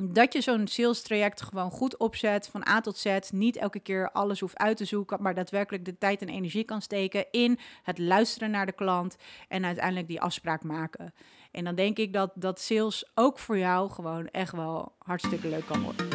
[0.00, 3.18] dat je zo'n sales traject gewoon goed opzet van A tot Z.
[3.30, 6.82] Niet elke keer alles hoeft uit te zoeken, maar daadwerkelijk de tijd en energie kan
[6.82, 9.16] steken in het luisteren naar de klant
[9.48, 11.14] en uiteindelijk die afspraak maken.
[11.50, 15.66] En dan denk ik dat, dat sales ook voor jou gewoon echt wel hartstikke leuk
[15.66, 16.08] kan worden.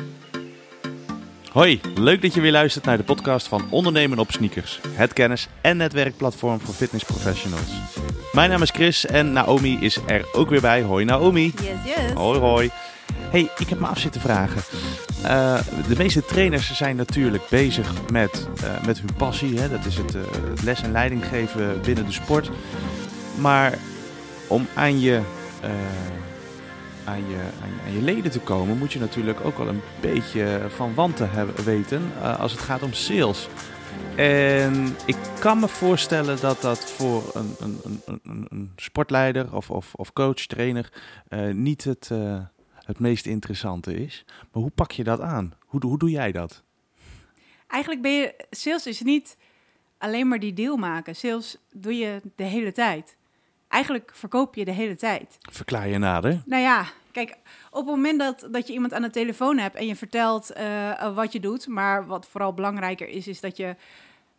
[1.51, 4.79] Hoi, leuk dat je weer luistert naar de podcast van Ondernemen op Sneakers.
[4.87, 7.71] Het kennis- en netwerkplatform voor fitnessprofessionals.
[8.31, 10.81] Mijn naam is Chris en Naomi is er ook weer bij.
[10.81, 11.53] Hoi Naomi.
[11.55, 12.11] Yes, yes.
[12.11, 12.71] Hoi hoi.
[13.33, 14.61] Hey, ik heb me af zitten vragen.
[15.23, 19.59] Uh, de meeste trainers zijn natuurlijk bezig met, uh, met hun passie.
[19.59, 19.69] Hè?
[19.69, 22.51] Dat is het, het, les en leiding geven binnen de sport.
[23.39, 23.77] Maar
[24.47, 25.21] om aan je,
[27.05, 29.81] aan, je, aan, je, aan je leden te komen, moet je natuurlijk ook wel een
[30.01, 31.29] beetje van wanten
[31.65, 32.01] weten
[32.39, 33.47] als het gaat om sales.
[34.15, 39.93] En ik kan me voorstellen dat dat voor een, een, een, een sportleider of, of,
[39.95, 40.89] of coach, trainer,
[41.53, 42.09] niet het
[42.83, 44.25] het meest interessante is.
[44.51, 45.53] Maar hoe pak je dat aan?
[45.59, 46.63] Hoe, hoe doe jij dat?
[47.67, 49.37] Eigenlijk ben je, sales is niet
[49.97, 51.15] alleen maar die deal maken.
[51.15, 53.17] Sales doe je de hele tijd.
[53.67, 55.37] Eigenlijk verkoop je de hele tijd.
[55.51, 56.41] Verklaar je nader?
[56.45, 57.37] Nou ja, kijk,
[57.69, 61.15] op het moment dat, dat je iemand aan de telefoon hebt en je vertelt uh,
[61.15, 63.75] wat je doet, maar wat vooral belangrijker is, is dat je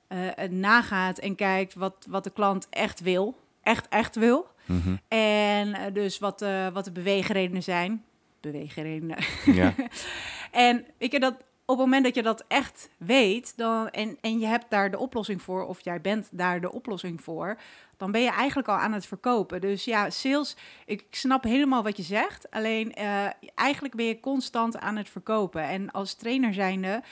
[0.08, 3.36] uh, nagaat en kijkt wat, wat de klant echt wil.
[3.62, 4.47] Echt, echt wil.
[4.64, 5.01] Mm -hmm.
[5.08, 8.05] En uh, dus wat, wat de beweegredenen zijn
[8.50, 9.19] beweegredenen.
[9.45, 9.75] Ja.
[10.69, 11.34] en ik heb dat
[11.67, 14.98] op het moment dat je dat echt weet dan, en, en je hebt daar de
[14.98, 17.59] oplossing voor, of jij bent daar de oplossing voor,
[17.97, 19.61] dan ben je eigenlijk al aan het verkopen.
[19.61, 22.51] Dus ja, sales, ik snap helemaal wat je zegt.
[22.51, 25.62] Alleen uh, eigenlijk ben je constant aan het verkopen.
[25.62, 27.03] En als trainer zijnde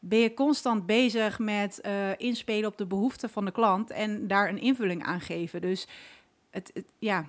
[0.00, 4.48] ben je constant bezig met uh, inspelen op de behoeften van de klant en daar
[4.48, 5.60] een invulling aan geven.
[5.60, 5.86] Dus
[6.50, 7.26] het, het ja,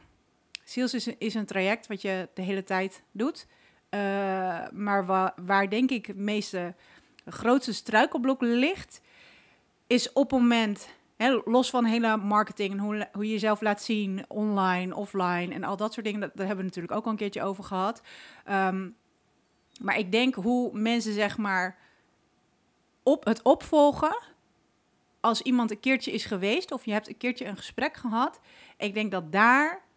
[0.70, 3.48] Sales is een, is een traject wat je de hele tijd doet.
[3.89, 4.00] Uh,
[4.72, 6.75] maar wa waar denk ik het meeste
[7.25, 9.02] grootste struikelblok ligt,
[9.88, 13.81] is op het moment, hè, los van hele marketing en hoe, hoe je jezelf laat
[13.81, 17.12] zien, online, offline en al dat soort dingen, dat, daar hebben we natuurlijk ook al
[17.12, 18.01] een keertje over gehad.
[18.50, 18.96] Um,
[19.81, 21.78] maar ik denk hoe mensen zeg maar
[23.03, 24.22] op het opvolgen,
[25.19, 28.40] als iemand een keertje is geweest of je hebt een keertje een gesprek gehad,
[28.78, 29.88] ik denk dat daar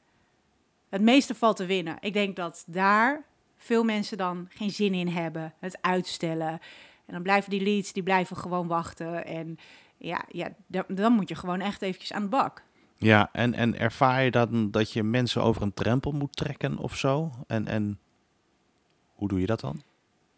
[0.92, 1.97] het meeste valt te winnen.
[2.00, 3.25] Ik denk dat daar
[3.56, 6.50] veel mensen dan geen zin in hebben, het uitstellen.
[7.06, 9.26] En dan blijven die leads, die blijven gewoon wachten.
[9.26, 9.56] En
[9.97, 12.64] ja, ja dan, dan moet je gewoon echt eventjes aan de bak.
[12.97, 16.97] Ja, en, en ervaar je dan dat je mensen over een drempel moet trekken of
[16.97, 17.30] zo?
[17.47, 17.98] En, en
[19.14, 19.82] hoe doe je dat dan?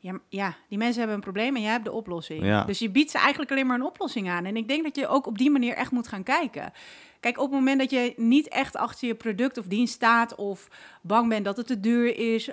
[0.05, 2.45] Ja, ja, die mensen hebben een probleem en jij hebt de oplossing.
[2.45, 2.65] Ja.
[2.65, 4.45] Dus je biedt ze eigenlijk alleen maar een oplossing aan.
[4.45, 6.73] En ik denk dat je ook op die manier echt moet gaan kijken.
[7.21, 10.69] Kijk, op het moment dat je niet echt achter je product of dienst staat of
[11.03, 12.51] bang bent dat het te duur is,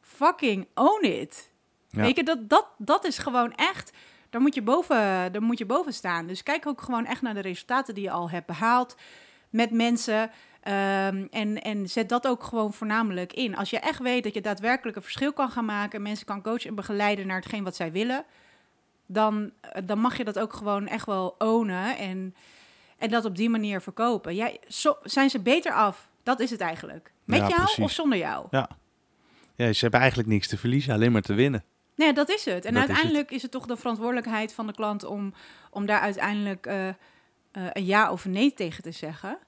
[0.00, 1.50] fucking own it.
[1.90, 2.00] Ja.
[2.00, 3.92] Weet je, dat, dat, dat is gewoon echt,
[4.30, 4.96] daar moet, je boven,
[5.32, 6.26] daar moet je boven staan.
[6.26, 8.96] Dus kijk ook gewoon echt naar de resultaten die je al hebt behaald
[9.50, 10.30] met mensen.
[10.68, 13.56] Um, en, en zet dat ook gewoon voornamelijk in.
[13.56, 16.68] Als je echt weet dat je daadwerkelijk een verschil kan gaan maken, mensen kan coachen
[16.68, 18.24] en begeleiden naar hetgeen wat zij willen,
[19.06, 19.50] dan,
[19.84, 21.96] dan mag je dat ook gewoon echt wel ownen.
[21.96, 22.34] En
[22.98, 24.34] en dat op die manier verkopen.
[24.34, 26.08] Jij, zo, zijn ze beter af?
[26.22, 27.12] Dat is het eigenlijk.
[27.24, 28.46] Met jou of zonder jou?
[28.50, 28.68] Ja.
[29.54, 31.64] ja, ze hebben eigenlijk niks te verliezen, alleen maar te winnen.
[31.94, 32.64] Nee, dat is het.
[32.64, 33.30] En uiteindelijk is het.
[33.30, 33.50] is het.
[33.50, 35.34] toch de verantwoordelijkheid van de klant om,
[35.70, 36.92] om daar uiteindelijk uh, uh,
[37.52, 39.38] een ja of nee tegen te zeggen.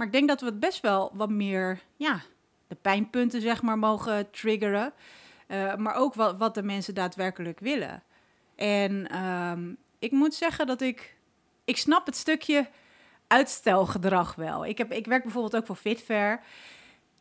[0.00, 2.22] Maar ik denk dat we het best wel wat meer, ja,
[2.66, 4.92] de pijnpunten zeg maar mogen triggeren.
[5.48, 8.02] Uh, maar ook wat, wat de mensen daadwerkelijk willen.
[8.54, 11.16] En um, ik moet zeggen dat ik,
[11.64, 12.68] ik snap het stukje
[13.26, 14.66] uitstelgedrag wel.
[14.66, 16.40] Ik, heb, ik werk bijvoorbeeld ook voor Fitfair.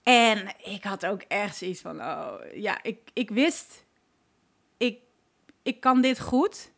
[0.04, 3.86] En ik had ook echt zoiets van, oh ja, ik, ik wist,
[4.78, 5.00] ik,
[5.64, 6.72] ik kan dit goed.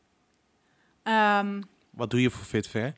[1.04, 2.96] Um, Wat doe je voor Fitfair?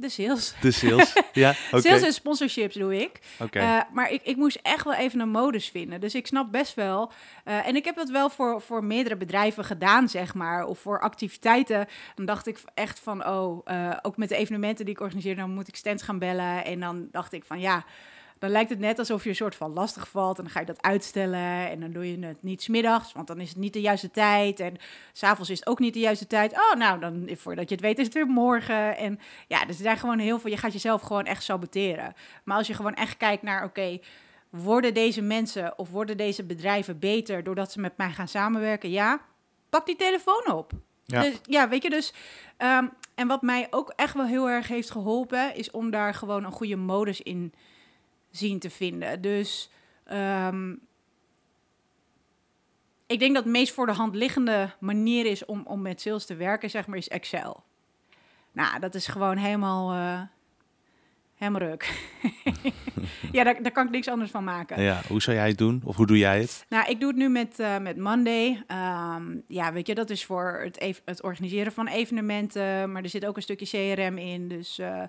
[0.00, 0.54] De sales.
[0.60, 1.54] De sales, ja.
[1.66, 1.80] Okay.
[1.80, 3.20] Sales en sponsorships doe ik.
[3.38, 3.76] Okay.
[3.76, 6.00] Uh, maar ik, ik moest echt wel even een modus vinden.
[6.00, 7.12] Dus ik snap best wel.
[7.44, 10.64] Uh, en ik heb dat wel voor, voor meerdere bedrijven gedaan, zeg maar.
[10.64, 11.86] Of voor activiteiten.
[12.14, 15.50] Dan dacht ik echt van, oh, uh, ook met de evenementen die ik organiseer, dan
[15.50, 16.64] moet ik stands gaan bellen.
[16.64, 17.84] En dan dacht ik van, ja,
[18.38, 20.38] dan lijkt het net alsof je een soort van lastig valt.
[20.38, 21.68] En dan ga je dat uitstellen.
[21.68, 24.60] En dan doe je het niet smiddags, want dan is het niet de juiste tijd.
[24.60, 24.76] En
[25.12, 26.52] s'avonds is het ook niet de juiste tijd.
[26.52, 28.96] Oh, nou, dan voordat je het weet is het weer morgen.
[28.96, 30.50] En ja, dus er zijn gewoon heel veel.
[30.50, 32.14] Je gaat jezelf gewoon echt saboteren.
[32.44, 33.98] Maar als je gewoon echt kijkt naar, oké.
[34.50, 38.90] worden deze mensen of worden deze bedrijven beter doordat ze met mij gaan samenwerken?
[38.90, 39.20] Ja,
[39.68, 40.72] pak die telefoon op.
[41.04, 42.12] Ja, dus, ja weet je, dus.
[42.58, 46.44] Um, en wat mij ook echt wel heel erg heeft geholpen, is om daar gewoon
[46.44, 47.52] een goede modus in
[48.30, 49.20] zien te vinden.
[49.20, 49.70] Dus
[50.12, 50.80] um,
[53.08, 56.26] ik denk dat de meest voor de hand liggende manier is om, om met sales
[56.26, 57.62] te werken, zeg maar, is Excel.
[58.52, 60.20] Nou, dat is gewoon helemaal, uh,
[61.34, 62.10] helemaal ruk.
[63.32, 64.82] ja, daar, daar kan ik niks anders van maken.
[64.82, 65.82] Ja, hoe zou jij het doen?
[65.84, 66.64] Of hoe doe jij het?
[66.68, 68.64] Nou, ik doe het nu met, uh, met Monday.
[69.16, 72.92] Um, ja, weet je, dat is voor het, het organiseren van evenementen.
[72.92, 74.48] Maar er zit ook een stukje CRM in.
[74.48, 75.02] Dus, uh,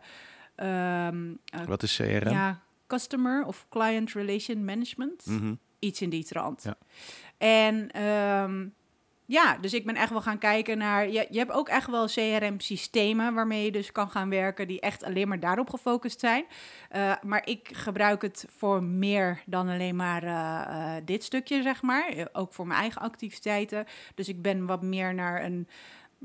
[1.07, 2.29] um, Wat is CRM?
[2.29, 5.25] Ja, Customer of Client Relation Management.
[5.25, 5.59] Mm -hmm.
[5.79, 6.63] Iets in die trant.
[6.63, 6.77] Ja.
[7.37, 8.73] En um,
[9.29, 11.09] ja, dus ik ben echt wel gaan kijken naar.
[11.09, 15.03] Je, je hebt ook echt wel CRM-systemen waarmee je dus kan gaan werken, die echt
[15.03, 16.45] alleen maar daarop gefocust zijn.
[16.95, 21.81] Uh, maar ik gebruik het voor meer dan alleen maar uh, uh, dit stukje, zeg
[21.81, 22.27] maar.
[22.31, 23.85] Ook voor mijn eigen activiteiten.
[24.15, 25.67] Dus ik ben wat meer naar een,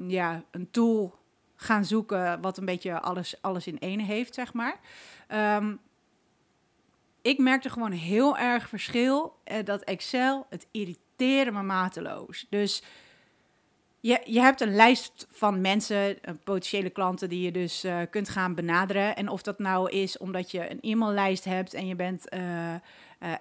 [0.07, 1.15] ja, een tool
[1.57, 4.81] gaan zoeken, wat een beetje alles, alles in één heeft, zeg maar.
[5.59, 5.81] Um,
[7.25, 12.47] ik merkte gewoon heel erg verschil dat Excel het irriteert irriteren me mateloos.
[12.51, 12.83] Dus
[14.01, 18.55] je, je hebt een lijst van mensen, potentiële klanten, die je dus uh, kunt gaan
[18.55, 19.17] benaderen.
[19.17, 22.75] En of dat nou is omdat je een e-maillijst hebt en je bent, uh,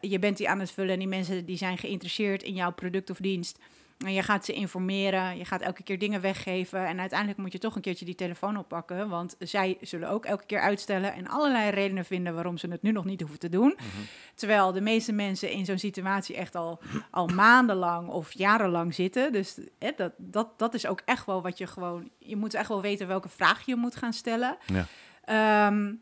[0.02, 3.10] je bent die aan het vullen en die mensen die zijn geïnteresseerd in jouw product
[3.10, 3.60] of dienst.
[3.98, 6.86] En je gaat ze informeren, je gaat elke keer dingen weggeven.
[6.86, 9.10] En uiteindelijk moet je toch een keertje die telefoon oppakken.
[9.10, 12.92] Want zij zullen ook elke keer uitstellen en allerlei redenen vinden waarom ze het nu
[12.92, 13.74] nog niet hoeven te doen.
[13.78, 13.88] Mhm.
[14.36, 16.80] Terwijl de meeste mensen in zo'n situatie echt al,
[17.12, 19.32] al maandenlang of jarenlang zitten.
[19.32, 22.10] Dus hè, dat, dat, dat is ook echt wel wat je gewoon.
[22.20, 24.58] Je moet echt wel weten welke vraag je moet gaan stellen.
[24.66, 25.68] Ja.
[25.68, 26.02] Um,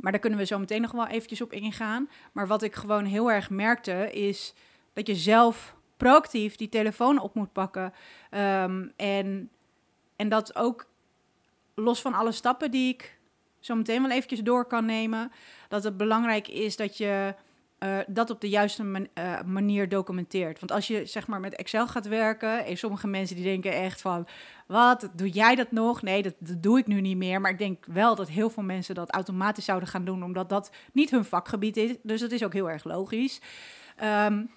[0.00, 2.08] maar daar kunnen we zo meteen nog wel eventjes op ingaan.
[2.32, 4.54] Maar wat ik gewoon heel erg merkte is
[4.92, 7.92] dat je zelf proactief die telefoon op moet pakken.
[8.30, 9.50] Um, en,
[10.16, 10.86] en dat ook
[11.74, 13.18] los van alle stappen die ik
[13.60, 15.32] zo meteen wel eventjes door kan nemen,
[15.68, 17.34] dat het belangrijk is dat je
[17.78, 20.58] uh, dat op de juiste uh, manier documenteert.
[20.58, 24.00] Want als je zeg maar met Excel gaat werken, en sommige mensen die denken echt
[24.00, 24.26] van,
[24.66, 26.02] wat, doe jij dat nog?
[26.02, 27.40] Nee, dat, dat, doe ik nu niet meer.
[27.40, 30.70] Maar ik denk wel dat heel veel mensen dat automatisch zouden gaan doen, omdat dat
[30.92, 31.94] niet hun vakgebied is.
[32.02, 33.40] Dus dat is ook heel erg logisch.
[34.02, 34.50] Um,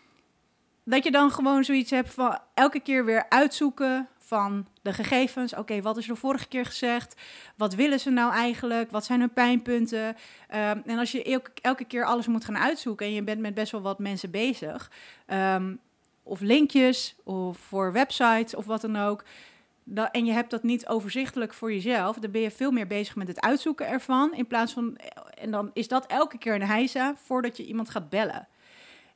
[0.90, 5.56] dat je dan gewoon zoiets hebt van elke keer weer uitzoeken van de gegevens.
[5.56, 7.22] Oké, wat is er vorige keer gezegd?
[7.56, 8.92] Wat willen ze nou eigenlijk?
[8.92, 10.08] Wat zijn hun pijnpunten?
[10.08, 10.16] Um,
[10.86, 13.72] en als je elke, elke, keer alles moet gaan uitzoeken en je bent met best
[13.72, 14.92] wel wat mensen bezig,
[15.28, 15.80] um,
[16.24, 19.24] of linkjes, of voor websites of wat dan ook.
[20.12, 23.28] En je hebt dat niet overzichtelijk voor jezelf, dan ben je veel meer bezig met
[23.28, 24.34] het uitzoeken ervan.
[24.34, 24.98] In plaats van,
[25.34, 28.48] en dan is dat elke keer een heisa voordat je iemand gaat bellen.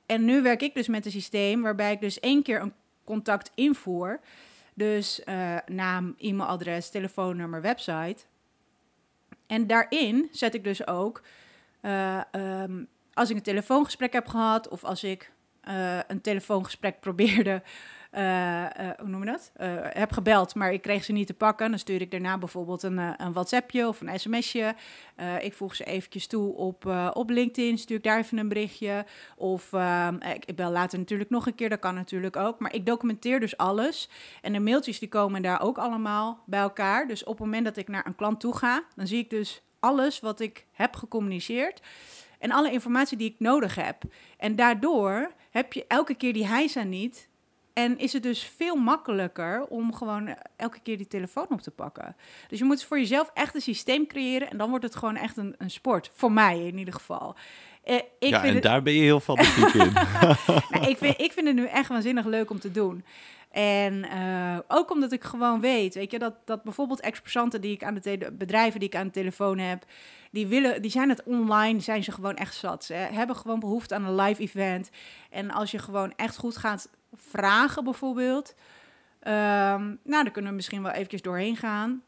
[0.06, 2.74] En nu werk ik dus met een systeem waarbij ik dus één keer een
[3.04, 4.20] contact invoer.
[4.74, 8.18] Dus uh, naam, e-mailadres, telefoonnummer, website.
[9.48, 11.22] En daarin zet ik dus ook,
[11.82, 15.32] uh, um, als ik een telefoongesprek heb gehad of als ik
[15.68, 17.62] uh, een telefoongesprek probeerde
[18.98, 19.52] hoe noem je dat?
[19.62, 21.70] Uh, heb gebeld, maar ik kreeg ze niet te pakken.
[21.70, 24.76] Dan stuur ik daarna bijvoorbeeld een, een WhatsAppje of een sms'je.
[25.40, 29.06] ik voeg ze eventjes toe op, op LinkedIn, stuur ik daar even een berichtje.
[29.36, 32.60] Of ehm, ik, ik bel later natuurlijk nog een keer, dat kan natuurlijk ook.
[32.60, 34.10] Maar ik documenteer dus alles.
[34.42, 37.08] En de mailtjes die komen daar ook allemaal bij elkaar.
[37.08, 39.62] Dus op het moment dat ik naar een klant toe ga, dan zie ik dus
[39.80, 41.82] alles wat ik heb gecommuniceerd.
[42.40, 44.04] En alle informatie die ik nodig heb.
[44.38, 47.30] En daardoor heb je elke keer die heisa niet
[47.74, 52.16] en is het dus veel makkelijker om gewoon elke keer die telefoon op te pakken.
[52.48, 55.38] Dus je moet voor jezelf echt een systeem creëren en dan wordt het gewoon echt
[55.38, 56.12] een, een sport.
[56.14, 57.36] Voor mij in ieder geval.
[57.84, 59.94] Eh, ik ja, en daar ben je heel fanatiek in.
[60.72, 63.04] nou, ik, vind, ik vind het nu echt waanzinnig leuk om te doen.
[63.52, 67.84] En uh, ook omdat ik gewoon weet, weet je, dat, dat bijvoorbeeld expersanten die ik
[67.84, 69.86] aan de bedrijven die ik aan de telefoon heb,
[70.32, 72.84] die willen, die zijn het online, zijn ze gewoon echt zat.
[72.84, 74.90] Ze hebben gewoon behoefte aan een live event.
[75.30, 78.56] En als je gewoon echt goed gaat vragen bijvoorbeeld.
[79.28, 82.04] Um, nou, daar kunnen we misschien wel eventjes doorheen gaan.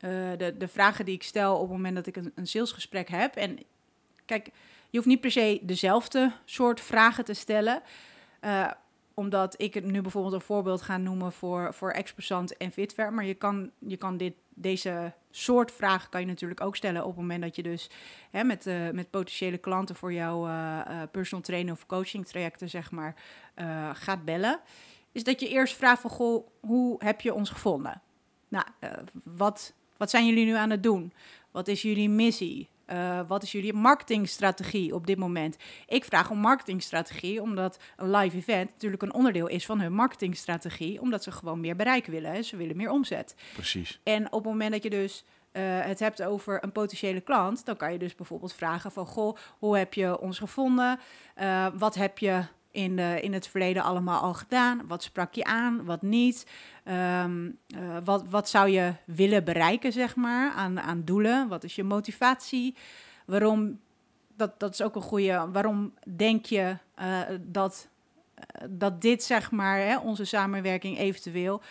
[0.00, 3.08] Uh, de, de vragen die ik stel op het moment dat ik een, een salesgesprek
[3.08, 3.36] heb.
[3.36, 3.58] En
[4.24, 4.46] kijk,
[4.90, 7.82] je hoeft niet per se dezelfde soort vragen te stellen.
[8.40, 8.70] Uh,
[9.14, 13.12] omdat ik het nu bijvoorbeeld een voorbeeld ga noemen voor, voor Expressant en Fitver.
[13.12, 17.08] Maar je kan, je kan dit, deze soort vragen kan je natuurlijk ook stellen op
[17.08, 17.90] het moment dat je dus
[18.30, 22.70] hè, met, uh, met potentiële klanten voor jouw uh, uh, personal trainer of coaching trajecten
[22.70, 23.14] zeg maar
[23.92, 24.60] gaat bellen.
[25.12, 28.02] Is dat je eerst vraagt van goh, hoe heb je ons gevonden?
[28.48, 28.66] Nou,
[29.24, 31.12] wat, wat zijn jullie nu aan het doen?
[31.50, 32.68] Wat is jullie missie?
[32.92, 35.56] Uh, wat is jullie marketingstrategie op dit moment?
[35.86, 41.00] Ik vraag om marketingstrategie, omdat een live event natuurlijk een onderdeel is van hun marketingstrategie,
[41.00, 42.32] omdat ze gewoon meer bereik willen.
[42.32, 42.42] Hè?
[42.42, 43.34] Ze willen meer omzet.
[43.52, 44.00] Precies.
[44.02, 47.76] En op het moment dat je dus uh, het hebt over een potentiële klant, dan
[47.76, 51.00] kan je dus bijvoorbeeld vragen van, goh, hoe heb je ons gevonden?
[51.36, 52.44] Uh, wat heb je
[52.74, 54.86] in, in het verleden allemaal al gedaan?
[54.86, 56.46] Wat sprak je aan, wat niet?
[56.84, 61.48] Ehm, eh, wat, wat zou je willen bereiken, zeg maar, aan, aan doelen?
[61.48, 62.74] Wat is je motivatie?
[63.26, 63.80] Waarom,
[64.36, 67.88] dat, dat is ook een goede, waarom denk je uh, dat,
[68.68, 71.62] dat dit, zeg maar, hè, onze samenwerking eventueel...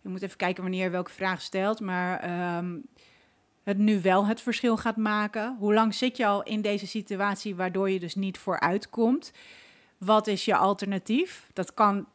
[0.00, 2.56] Je moet even kijken wanneer je welke vraag stelt, maar...
[2.56, 2.84] Um,
[3.62, 5.56] het nu wel het verschil gaat maken?
[5.58, 9.32] Hoe lang zit je al in deze situatie waardoor je dus niet vooruit komt?
[9.98, 11.50] Wat is je alternatief?
[11.52, 12.06] Dat kan,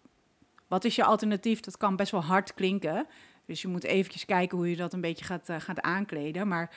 [0.67, 1.59] wat is je alternatief?
[1.59, 3.07] Dat kan best wel hard klinken.
[3.45, 6.47] Dus je moet eventjes kijken hoe je dat een beetje gaat, uh, gaat aankleden.
[6.47, 6.75] Maar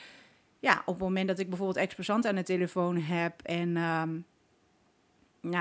[0.59, 4.25] ja, op het moment dat ik bijvoorbeeld exposant aan de telefoon heb en um,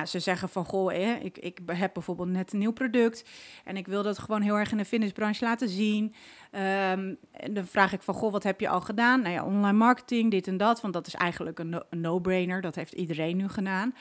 [0.07, 3.25] ze zeggen van, goh, eh, ik, ik heb bijvoorbeeld net een nieuw product
[3.65, 6.05] en ik wil dat gewoon heel erg in de fitnessbranche laten zien.
[6.05, 9.21] Um, en dan vraag ik van, goh, wat heb je al gedaan?
[9.21, 12.61] Nou ja, online marketing, dit en dat, want dat is eigenlijk een no-brainer.
[12.61, 13.95] dat heeft iedereen nu gedaan.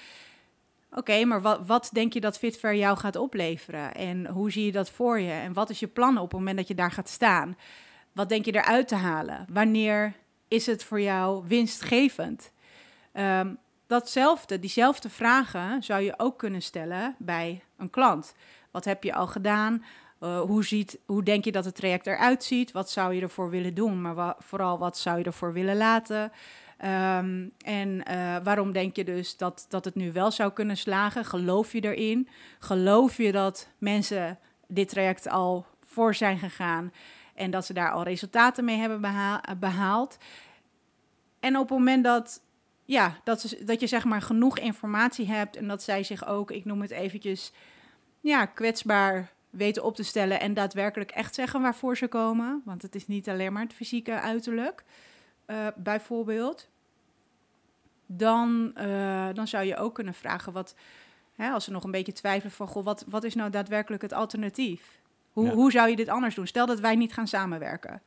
[0.97, 3.95] Oké, maar wat, wat denk je dat Fitver jou gaat opleveren?
[3.95, 5.31] En hoe zie je dat voor je?
[5.31, 7.57] En wat is je plan op het moment dat je daar gaat staan?
[8.11, 9.45] Wat denk je eruit te halen?
[9.49, 10.13] Wanneer
[10.47, 12.51] is het voor jou winstgevend?
[13.13, 18.33] Um, datzelfde, diezelfde vragen zou je ook kunnen stellen bij een klant.
[18.71, 19.83] Wat heb je al gedaan?
[20.19, 22.71] Uh, hoe, ziet, hoe denk je dat het traject eruit ziet?
[22.71, 24.01] Wat zou je ervoor willen doen?
[24.01, 26.31] Maar vooral, wat zou je ervoor willen laten?
[26.85, 31.25] Um, en uh, waarom denk je dus dat, dat het nu wel zou kunnen slagen?
[31.25, 32.27] Geloof je erin?
[32.59, 36.93] Geloof je dat mensen dit traject al voor zijn gegaan
[37.35, 40.17] en dat ze daar al resultaten mee hebben beha behaald?
[41.39, 42.41] En op het moment dat
[42.85, 46.51] ja, dat, is, dat je zeg maar genoeg informatie hebt en dat zij zich ook,
[46.51, 47.51] ik noem het eventjes,
[48.21, 52.61] ja, kwetsbaar weten op te stellen en daadwerkelijk echt zeggen waarvoor ze komen.
[52.65, 54.83] Want het is niet alleen maar het fysieke uiterlijk,
[55.47, 56.69] uh, bijvoorbeeld.
[58.05, 60.75] Dan, uh, dan zou je ook kunnen vragen wat,
[61.35, 64.13] hè, als ze nog een beetje twijfelen van, goh, wat, wat is nou daadwerkelijk het
[64.13, 64.99] alternatief?
[65.31, 65.53] Hoe, ja.
[65.53, 66.47] hoe zou je dit anders doen?
[66.47, 68.01] Stel dat wij niet gaan samenwerken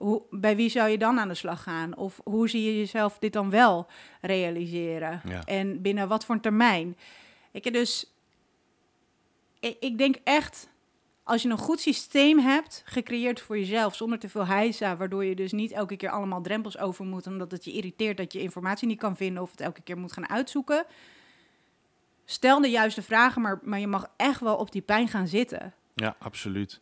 [0.00, 1.96] hoe, bij wie zou je dan aan de slag gaan?
[1.96, 3.86] Of hoe zie je jezelf dit dan wel
[4.20, 5.20] realiseren?
[5.24, 5.44] Ja.
[5.44, 6.96] En binnen wat voor een termijn?
[7.50, 8.14] Ik, dus,
[9.60, 10.68] ik, ik, denk echt,
[11.30, 15.34] als je een goed systeem hebt, gecreëerd voor jezelf, zonder te veel heisa, waardoor je
[15.34, 18.88] dus niet elke keer allemaal drempels over moet, omdat het je irriteert dat je informatie
[18.88, 20.84] niet kan vinden of het elke keer moet gaan uitzoeken.
[22.24, 25.74] Stel de juiste vragen, maar, maar je mag echt wel op die pijn gaan zitten.
[25.94, 26.80] Ja, absoluut.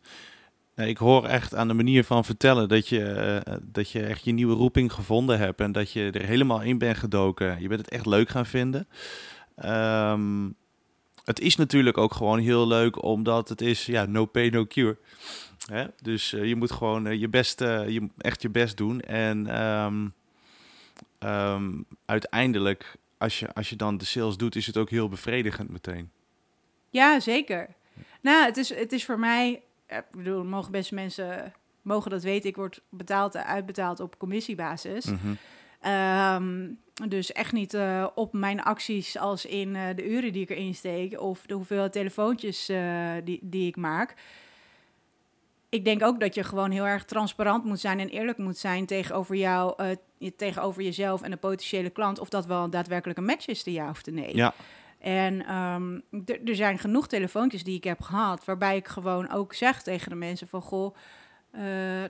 [0.75, 4.31] Ik hoor echt aan de manier van vertellen dat je, uh, dat je echt je
[4.31, 7.61] nieuwe roeping gevonden hebt en dat je er helemaal in bent gedoken.
[7.61, 8.87] Je bent het echt leuk gaan vinden.
[9.65, 10.55] Um,
[11.23, 14.97] het is natuurlijk ook gewoon heel leuk omdat het is ja, no pay, no cure.
[15.71, 15.85] Hè?
[16.01, 19.01] Dus uh, je moet gewoon uh, je best, je, echt je best doen.
[19.01, 20.13] En um,
[21.19, 25.69] um, uiteindelijk, als je, als je dan de sales doet, is het ook heel bevredigend
[25.69, 26.11] meteen.
[26.89, 27.67] Ja, zeker.
[28.21, 32.49] Nou, het is, het is voor mij ik bedoel, mogen best mensen mogen dat weten.
[32.49, 35.05] Ik word betaald, uitbetaald op commissiebasis.
[35.05, 35.37] Mm
[35.87, 40.49] um, dus echt niet uh, op mijn acties als in uh, de uren die ik
[40.49, 44.13] erin steek of de hoeveelheid telefoontjes uh, die, die ik maak.
[45.69, 48.85] Ik denk ook dat je gewoon heel erg transparant moet zijn en eerlijk moet zijn
[48.85, 49.95] tegenover jou,
[50.35, 53.89] tegenover jezelf en de potentiële klant, of dat wel daadwerkelijk een match is te ja
[53.89, 54.35] of te nee.
[54.35, 54.53] Ja.
[54.99, 59.81] En um, er zijn genoeg telefoontjes die ik heb gehad, waarbij ik gewoon ook zeg
[59.81, 60.95] tegen de mensen van goh,
[61.55, 61.61] uh,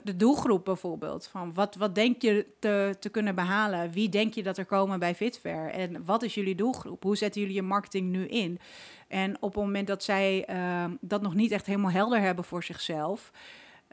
[0.04, 1.28] de doelgroep bijvoorbeeld.
[1.28, 3.92] Van wat, wat denk je te, te kunnen behalen?
[3.92, 5.70] Wie denk je dat er komen bij Fitfair?
[5.72, 7.04] En wat is jullie doelgroep?
[7.04, 8.60] Hoe zetten jullie je marketing nu in?
[9.08, 12.64] En op het moment dat zij uh, dat nog niet echt helemaal helder hebben voor
[12.64, 13.32] zichzelf.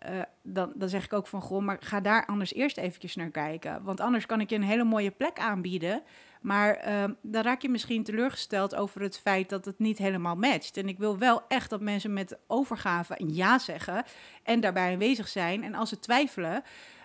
[0.09, 3.31] Uh, dan, dan zeg ik ook van, goh, maar ga daar anders eerst eventjes naar
[3.31, 3.83] kijken.
[3.83, 6.03] Want anders kan ik je een hele mooie plek aanbieden.
[6.41, 10.77] Maar uh, dan raak je misschien teleurgesteld over het feit dat het niet helemaal matcht.
[10.77, 14.05] En ik wil wel echt dat mensen met overgave een ja zeggen
[14.43, 15.65] en daarbij aanwezig zijn.
[15.65, 16.63] En als ze twijfelen,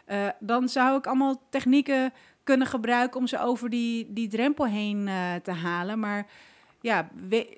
[0.07, 5.07] uh, dan zou ik allemaal technieken kunnen gebruiken om ze over die, die drempel heen
[5.07, 6.00] uh, te halen.
[6.00, 6.27] Maar
[6.81, 7.57] ja, we,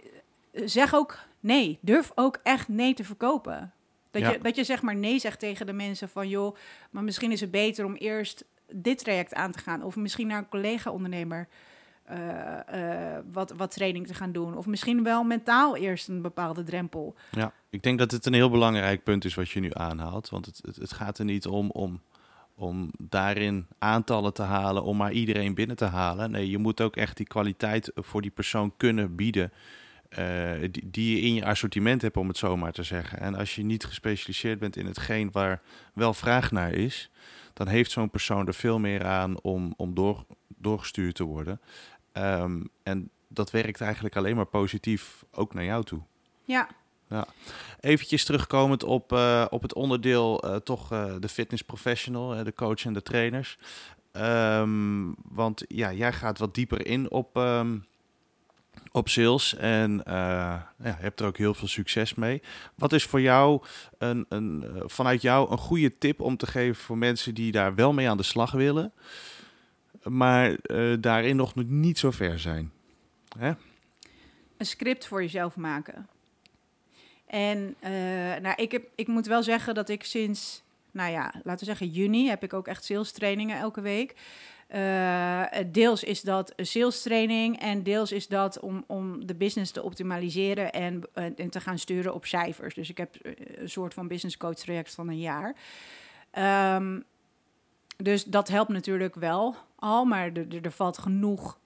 [0.52, 1.78] zeg ook nee.
[1.82, 3.74] Durf ook echt nee te verkopen.
[4.12, 4.32] Dat, ja.
[4.32, 6.56] je, dat je zeg maar nee zegt tegen de mensen van joh,
[6.90, 9.84] maar misschien is het beter om eerst dit traject aan te gaan.
[9.84, 11.48] Of misschien naar een collega-ondernemer
[12.12, 12.18] uh,
[12.74, 14.58] uh, wat, wat training te gaan doen.
[14.58, 17.16] Of misschien wel mentaal eerst een bepaalde drempel.
[17.32, 20.30] Ja, ik denk dat het een heel belangrijk punt is wat je nu aanhaalt.
[20.30, 22.02] Want het, het, gaat er niet om, om,
[22.56, 26.32] om daarin aantallen te halen, om maar iedereen binnen te halen.
[26.32, 29.52] Nee, je moet ook echt die kwaliteit voor die persoon kunnen bieden.
[30.20, 33.20] Uh, die, die, je in je assortiment hebt, om het zo maar te zeggen.
[33.20, 35.62] En als je niet gespecialiseerd bent in hetgeen waar
[35.94, 37.10] wel vraag naar is,
[37.54, 41.62] dan heeft zo'n persoon er veel meer aan om, om door, doorgestuurd te worden.
[42.14, 46.02] Um, en dat werkt eigenlijk alleen maar positief ook naar jou toe.
[46.44, 46.68] Ja.
[47.10, 47.28] Ja.
[47.80, 52.86] Eventjes terugkomend op, uh, op het onderdeel uh, toch uh, de fitness professional, de coach
[52.86, 53.58] en de trainers.
[54.12, 57.86] Um, want ja, jij gaat wat dieper in op, um,
[58.96, 62.42] op sales en ja, hebt er ook heel veel succes mee.
[62.76, 63.62] Wat is voor jou
[63.98, 67.94] een, een, vanuit jou een goede tip om te geven voor mensen die daar wel
[67.94, 68.94] mee aan de slag willen,
[70.04, 70.56] maar
[71.00, 72.72] daarin nog niet zo ver zijn?
[73.38, 73.52] Hè?
[74.58, 76.08] Een script voor jezelf maken.
[77.34, 77.90] En uh,
[78.42, 81.88] nou, ik, heb, ik moet wel zeggen dat ik sinds, nou ja, laten we zeggen
[81.88, 84.16] juni, heb ik ook echt sales trainingen elke week.
[84.76, 89.84] Uh, deels is dat sales training en deels is dat om, om de business te
[89.84, 92.76] optimaliseren en, en te gaan sturen op cijfers.
[92.76, 93.16] Dus ik heb
[93.58, 95.56] een soort van business coach traject van een jaar.
[96.78, 97.04] Um,
[97.98, 101.58] dus dat helpt natuurlijk wel al, maar er, valt genoeg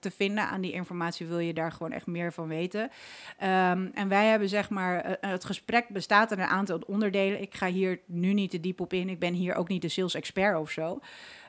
[0.00, 2.82] te vinden aan die informatie, wil je daar gewoon echt meer van weten.
[2.82, 7.40] Um, en wij hebben zeg maar, het gesprek bestaat uit een aantal onderdelen.
[7.40, 9.08] Ik ga hier nu niet te diep op in.
[9.08, 11.00] Ik ben hier ook niet de sales expert of zo.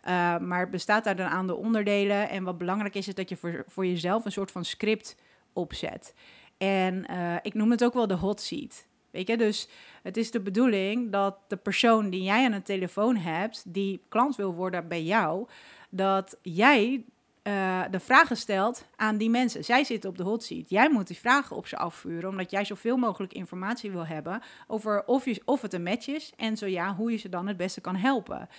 [0.07, 2.29] Uh, maar het bestaat uit een aantal onderdelen.
[2.29, 5.15] En wat belangrijk is, is dat je voor, voor jezelf een soort van script
[5.53, 6.13] opzet.
[6.57, 7.05] En
[7.41, 8.85] ik noem het ook wel de hot seat.
[9.11, 9.67] Weet je, dus
[10.03, 14.35] het is de bedoeling dat de persoon die jij aan de telefoon hebt, die klant
[14.35, 15.47] wil worden bij jou,
[15.89, 17.03] dat jij
[17.43, 19.63] uh, de vragen stelt aan die mensen.
[19.63, 20.69] Zij zitten op de hot seat.
[20.69, 25.05] Jij moet die vragen op ze afvuren, omdat jij zoveel mogelijk informatie wil hebben over
[25.05, 27.57] of, je, of het een match is en zo ja, hoe je ze dan het
[27.57, 28.49] beste kan helpen.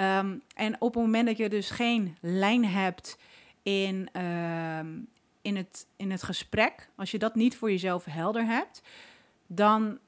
[0.00, 3.18] Um, en op het moment dat je dus geen lijn hebt
[3.62, 5.08] in, um,
[5.42, 8.82] in, het, in het gesprek, als je dat niet voor jezelf helder hebt,
[9.46, 9.98] dan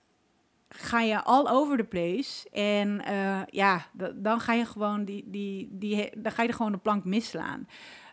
[0.69, 2.51] ga je all over the place.
[2.51, 6.73] En uh, ja, dan ga je gewoon die, die, die, dan ga je er gewoon
[6.73, 7.69] de plank misslaan.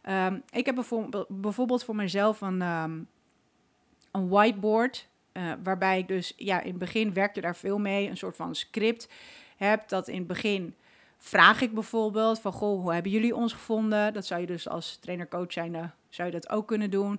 [0.09, 0.75] Um, ik heb
[1.27, 3.07] bijvoorbeeld voor mezelf een, um,
[4.11, 5.07] een whiteboard.
[5.33, 8.09] Uh, waarbij ik dus, ja, in het begin werkte daar veel mee.
[8.09, 9.09] Een soort van script
[9.57, 9.89] heb.
[9.89, 10.75] Dat in het begin
[11.17, 14.13] vraag ik bijvoorbeeld van, goh, hoe hebben jullie ons gevonden?
[14.13, 15.53] Dat zou je dus als trainer-coach
[16.13, 17.11] zou je dat ook kunnen doen.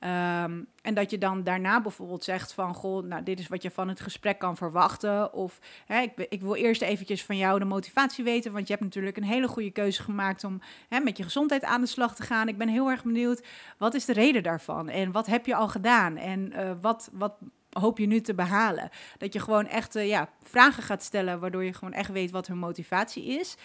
[0.00, 3.70] Um, en dat je dan daarna bijvoorbeeld zegt van, goh, nou, dit is wat je
[3.70, 5.32] van het gesprek kan verwachten.
[5.32, 8.84] Of hè, ik, ik, wil eerst eventjes van jou de motivatie weten, want je hebt
[8.84, 12.22] natuurlijk een hele goede keuze gemaakt om hè, met je gezondheid aan de slag te
[12.22, 12.48] gaan.
[12.48, 13.46] Ik ben heel erg benieuwd,
[13.78, 14.88] wat is de reden daarvan?
[14.88, 16.16] En wat heb je al gedaan?
[16.16, 17.34] En uh, wat, wat
[17.70, 18.90] hoop je nu te behalen?
[19.18, 22.46] Dat je gewoon echt uh, ja, vragen gaat stellen, waardoor je gewoon echt weet wat
[22.46, 23.56] hun motivatie is.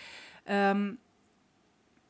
[0.51, 0.99] Um,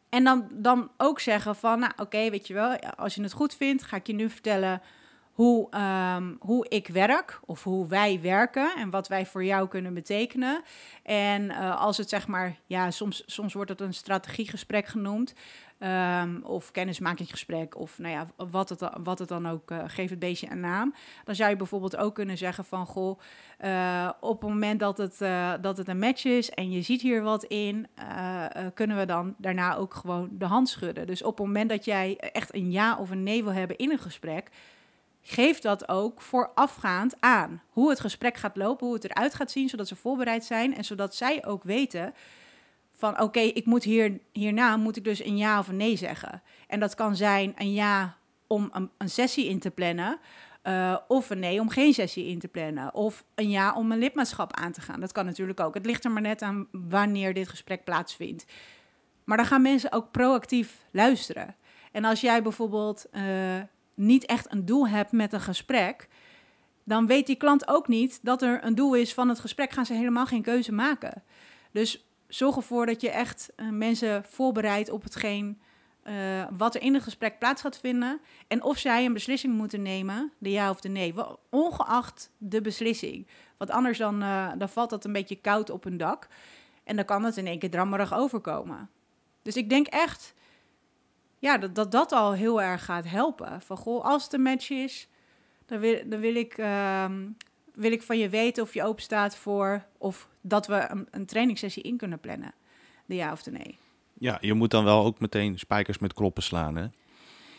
[0.09, 3.55] en dan, dan ook zeggen van, nou oké, weet je wel, als je het goed
[3.55, 4.81] vindt, ga ik je nu vertellen
[5.39, 5.69] hoe,
[6.15, 10.61] um, hoe ik werk of hoe wij werken en wat wij voor jou kunnen betekenen.
[11.03, 15.33] En uh, als het zeg maar, ja, soms, soms wordt het een strategiegesprek genoemd.
[15.83, 20.19] Um, of kennismakingsgesprek, of nou ja, wat het, wat het dan ook, uh, geef het
[20.19, 20.93] beestje een naam.
[21.23, 23.19] Dan zou je bijvoorbeeld ook kunnen zeggen van, goh,
[23.65, 27.01] uh, op het moment dat het, uh, dat het een match is en je ziet
[27.01, 27.87] hier wat in,
[28.73, 31.07] kunnen we dan daarna ook gewoon de hand schudden.
[31.07, 33.91] Dus op het moment dat jij echt een ja of een nee wil hebben in
[33.91, 34.49] een gesprek,
[35.21, 37.61] geef dat ook voorafgaand aan.
[37.69, 40.83] Hoe het gesprek gaat lopen, hoe het eruit gaat zien, zodat ze voorbereid zijn en
[40.83, 42.13] zodat zij ook weten
[42.99, 46.41] van oké, ik moet hier, hierna moet ik dus een ja of een nee zeggen.
[46.67, 50.19] En dat kan zijn een ja om een, een sessie in te plannen.
[50.63, 52.93] Uh, of een nee om geen sessie in te plannen.
[52.93, 54.99] Of een ja om een lidmaatschap aan te gaan.
[54.99, 55.73] Dat kan natuurlijk ook.
[55.73, 58.45] Het ligt er maar net aan wanneer dit gesprek plaatsvindt.
[59.23, 61.55] Maar dan gaan mensen ook proactief luisteren.
[61.91, 63.23] En als jij bijvoorbeeld uh,
[63.93, 66.07] niet echt een doel hebt met een gesprek,
[66.83, 69.71] dan weet die klant ook niet dat er een doel is van het gesprek.
[69.71, 71.23] Gaan ze helemaal geen keuze maken.
[71.71, 75.61] Dus zorg ervoor dat je echt uh, mensen voorbereidt op hetgeen
[76.03, 78.21] uh, wat er in het gesprek plaats gaat vinden.
[78.47, 81.13] En of zij een beslissing moeten nemen, de ja of de nee.
[81.49, 83.27] Ongeacht de beslissing.
[83.57, 86.27] Want anders dan, uh, dan valt dat een beetje koud op een dak.
[86.83, 88.89] En dan kan het in één keer drammerig overkomen.
[89.41, 90.33] Dus ik denk echt
[91.39, 93.61] ja, dat, dat dat al heel erg gaat helpen.
[93.61, 95.07] Van goh, als het een match is,
[95.65, 97.37] dan wil, dan wil ik um,
[97.79, 101.25] wil ik van je weten of je open staat voor of dat we een, een
[101.25, 102.53] trainingssessie in kunnen plannen.
[103.05, 103.77] De ja of de nee.
[104.13, 106.85] Ja, je moet dan wel ook meteen spijkers met kloppen slaan, hè?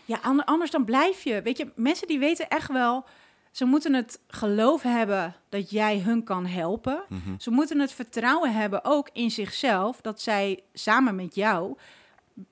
[0.05, 1.43] Ja, anders dan blijf je.
[1.43, 3.05] Weet je, mensen die weten echt wel.
[3.51, 7.03] Ze moeten het geloof hebben dat jij hun kan helpen.
[7.09, 7.41] Mm -hmm.
[7.41, 11.77] Ze moeten het vertrouwen hebben ook in zichzelf dat zij samen met jou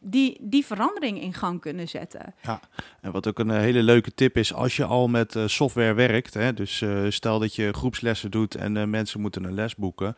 [0.01, 2.35] die, die verandering in gang kunnen zetten.
[2.43, 2.61] Ja,
[3.01, 5.95] en wat ook een eh, hele leuke tip is, als je al met uh, software
[5.95, 9.75] werkt, hè, dus uh, stel dat je groepslessen doet en uh, mensen moeten een les
[9.75, 10.17] boeken,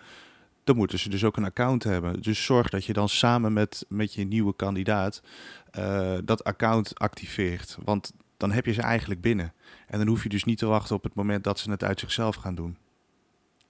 [0.64, 2.22] dan moeten ze dus ook een account hebben.
[2.22, 5.22] Dus zorg dat je dan samen met, met je nieuwe kandidaat
[5.70, 7.78] eh, dat account activeert.
[7.84, 9.52] Want dan heb je ze eigenlijk binnen.
[9.86, 12.00] En dan hoef je dus niet te wachten op het moment dat ze het uit
[12.00, 12.76] zichzelf gaan doen.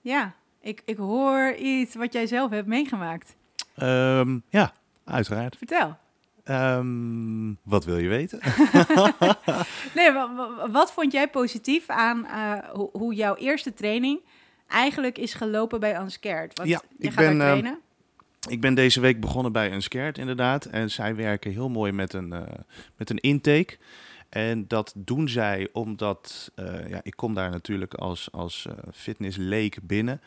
[0.01, 3.37] Ja, ik, ik hoor iets wat jij zelf hebt meegemaakt.
[3.75, 4.73] Ehm, ja,
[5.11, 5.57] uiteraard.
[5.57, 5.97] Vertel.
[6.45, 8.39] Ehm, wat wil je weten?
[9.95, 10.13] nee,
[10.71, 14.21] wat, vond jij positief aan uh, hoe jouw eerste training
[14.67, 16.57] eigenlijk is gelopen bij Unscared?
[16.57, 17.81] Want ja, je ik gaat ben, daar trainen.
[18.49, 20.65] ik ben deze week begonnen bij Unscared inderdaad.
[20.65, 22.43] En zij werken heel mooi met een, uh,
[22.97, 23.79] met een intake.
[24.29, 30.21] En dat doen zij omdat, uh, ja, ik kom daar natuurlijk als, als fitnessleek binnen.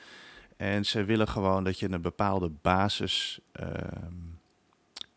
[0.58, 3.68] En ze willen gewoon dat je een bepaalde basis uh,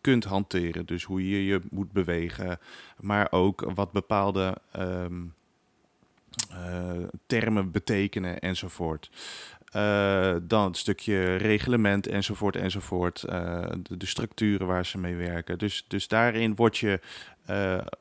[0.07, 0.87] kunt hanteren.
[0.87, 2.59] Dus hoe je je moet bewegen,
[3.01, 5.35] maar ook wat bepaalde um,
[7.27, 9.11] termen betekenen enzovoort.
[9.77, 13.25] Uh, dan het stukje reglement enzovoort enzovoort.
[13.29, 15.59] Uh, de, de, structuren waar ze mee werken.
[15.59, 17.01] Dus, dus daarin word je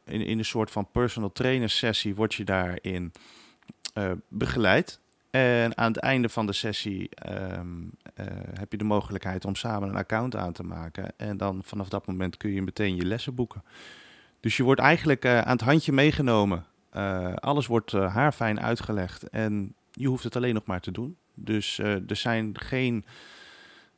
[0.06, 3.12] in, in een soort van personal trainer sessie word je daarin
[4.28, 5.00] begeleid.
[5.36, 7.92] En aan het einde van de sessie um,
[8.54, 11.14] heb je de mogelijkheid om samen een account aan te maken.
[11.18, 13.64] En dan vanaf dat moment kun je meteen je lessen boeken.
[14.40, 16.66] Dus je wordt eigenlijk aan het handje meegenomen.
[17.36, 21.18] alles wordt haarfijn uitgelegd en je hoeft het alleen nog maar te doen.
[21.34, 23.06] Dus er zijn geen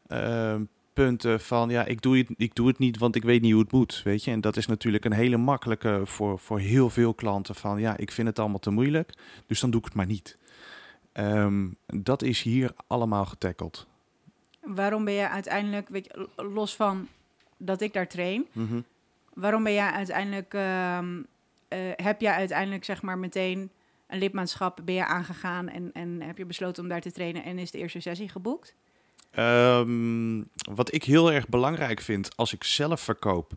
[0.08, 0.56] uh,
[0.94, 3.62] punten van ja, ik doe, het, ik doe het niet, want ik weet niet hoe
[3.62, 4.02] het moet.
[4.04, 7.80] Weet je, en dat is natuurlijk een hele makkelijke voor, voor heel veel klanten van
[7.80, 9.14] ja, ik vind het allemaal te moeilijk,
[9.48, 10.38] dus dan doe ik het maar niet.
[11.20, 13.88] Um, dat is hier allemaal getackeld.
[14.62, 17.08] Waarom ben je uiteindelijk, weet je, los van
[17.58, 18.84] dat ik daar train, mm -hmm.
[19.34, 21.18] waarom ben jij uiteindelijk, um,
[21.70, 23.72] uh, heb jij uiteindelijk zeg maar meteen
[24.08, 27.60] een lidmaatschap ben je aangegaan en, en heb je besloten om daar te trainen en
[27.60, 28.76] is de eerste sessie geboekt?
[29.40, 33.52] Um, wat ik heel erg belangrijk vind als ik zelf verkoop,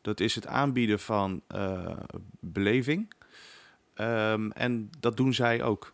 [0.00, 1.96] dat is het aanbieden van uh,
[2.40, 3.12] beleving.
[3.96, 5.92] Um, en dat doen zij ook.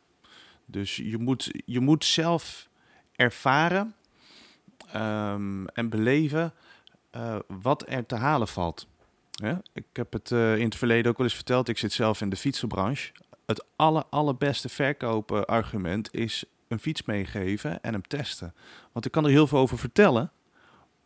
[0.71, 2.69] Dus je moet, je moet zelf
[3.13, 3.95] ervaren
[4.97, 6.53] um, en beleven
[7.17, 8.87] uh, wat er te halen valt.
[9.73, 11.69] Ik heb het uh, in het verleden ook wel eens verteld.
[11.69, 13.13] Ik zit zelf in de fietsenbranche
[13.49, 18.55] het aller, allerbeste verkopen argument is een fiets meegeven en hem testen.
[18.93, 20.33] Want ik kan er heel veel over vertellen.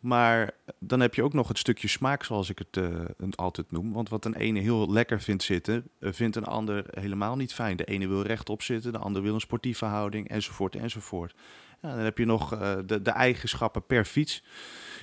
[0.03, 2.99] Maar dan heb je ook nog het stukje smaak, zoals ik het uh,
[3.35, 3.93] altijd noem.
[3.93, 7.77] Want wat een ene heel lekker vindt zitten, uh, vindt een ander helemaal niet fijn.
[7.77, 11.35] De ene wil rechtop zitten, de ander wil een sportieve houding, enzovoort, enzovoort.
[11.81, 14.43] Ja, dan heb je nog uh, de, de, eigenschappen per fiets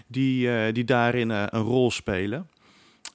[0.07, 2.51] die, die daarin een rol spelen.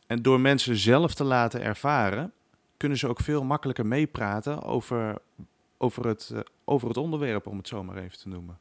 [0.07, 2.31] En door mensen zelf te laten ervaren,
[2.77, 5.17] kunnen ze ook veel makkelijker meepraten over,
[5.77, 8.59] over, het, over het onderwerp, om het zo maar even te noemen.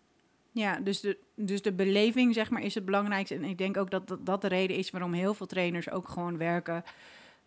[0.55, 3.35] Ja, dus de, dus de beleving, zeg maar, is het belangrijkste.
[3.35, 6.39] En ik denk ook dat dat, de reden is waarom heel veel trainers ook gewoon
[6.39, 6.85] werken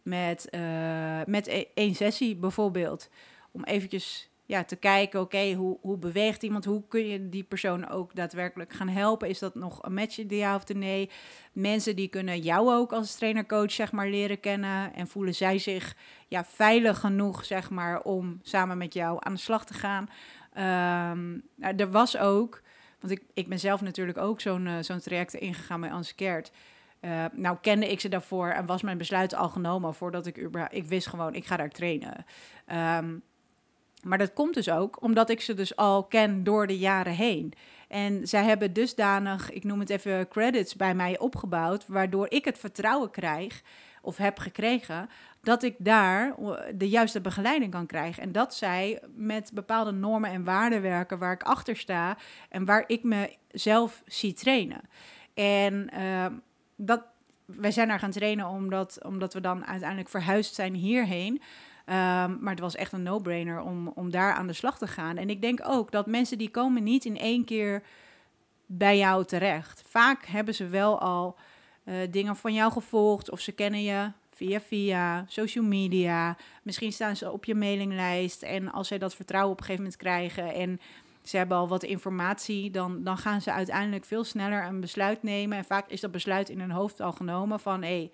[0.02, 3.10] met, uh, met e-, één sessie bijvoorbeeld.
[3.52, 6.66] Om eventjes ja, te kijken, oké, hoe, hoe beweegt iemand?
[6.66, 9.30] Hoe kun je die persoon ook daadwerkelijk gaan helpen?
[9.30, 11.10] Is dat nog een match ja of nee?
[11.52, 14.94] Mensen die kunnen jou ook als trainer-coach, zeg maar, leren kennen.
[14.94, 15.96] En voelen zij zich
[16.28, 20.10] ja, veilig genoeg, zeg maar, om samen met jou aan de slag te gaan.
[21.12, 21.44] Um,
[21.78, 22.62] er was ook,
[23.08, 26.52] want ik, ben zelf natuurlijk ook zo'n uh, zo'n traject ingegaan bij Anskeert.
[27.02, 30.50] Uh, nou kende ik ze daarvoor en was mijn besluit al genomen voordat ik.
[30.70, 32.26] Ik wist gewoon, ik ga daar trainen.
[32.74, 33.22] Um,
[34.04, 37.54] maar dat komt dus ook omdat ik ze dus al ken door de jaren heen.
[37.88, 42.58] En zij hebben dusdanig, ik noem het even credits, bij mij opgebouwd, waardoor ik het
[42.58, 43.62] vertrouwen krijg
[44.02, 45.10] of heb gekregen
[45.42, 46.36] dat ik daar
[46.76, 48.24] de juiste begeleiding kan krijgen.
[48.24, 52.18] En dat zij met bepaalde normen en waarden werken waar ik achter sta
[52.50, 54.82] en waar ik mezelf zie trainen.
[55.34, 56.26] En uh,
[56.76, 57.04] dat,
[57.46, 61.34] wij zijn daar gaan trainen omdat, omdat we dan uiteindelijk verhuisd zijn hierheen.
[61.34, 65.18] Um, maar het was echt een no-brainer om, om daar aan de slag te gaan.
[65.18, 67.84] En ik denk ook dat mensen die komen niet in één keer
[68.66, 69.84] bij jou terecht.
[69.86, 71.38] Vaak hebben ze wel al
[71.90, 76.38] uh, dingen van jou gevolgd of ze kennen je via via social media.
[76.64, 80.02] Misschien staan ze op je mailinglijst en als zij dat vertrouwen op een gegeven moment
[80.02, 80.80] krijgen en
[81.24, 85.58] ze hebben al wat informatie, dan, dan gaan ze uiteindelijk veel sneller een besluit nemen.
[85.58, 88.12] En vaak is dat besluit in hun hoofd al genomen van hé, hey,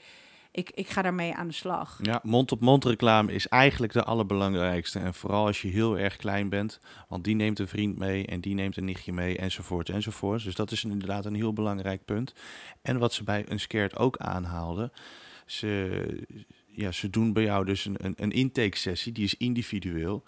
[0.54, 2.00] ik, ik ga daarmee aan de slag.
[2.02, 5.00] Ja, mond-op-mond reclame is eigenlijk de allerbelangrijkste.
[5.00, 8.42] En vooral als je heel erg klein bent, want die neemt een vriend mee en
[8.42, 10.44] die neemt een nichtje mee enzovoort enzovoort.
[10.44, 12.34] Dus dat is inderdaad een heel belangrijk punt.
[12.82, 14.92] En wat ze bij Unscared ook aanhaalden,
[15.46, 16.26] ze,
[16.66, 20.24] ja, ze doen bij jou dus een, een, een intake sessie, die is individueel.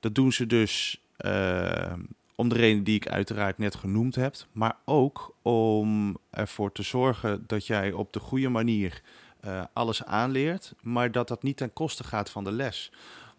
[0.00, 1.92] Dat doen ze dus uh,
[2.34, 7.44] om de reden die ik uiteraard net genoemd heb, maar ook om ervoor te zorgen
[7.46, 9.02] dat jij op de goede manier
[9.44, 12.92] uh, alles aanleert, maar dat dat niet ten koste gaat van de les.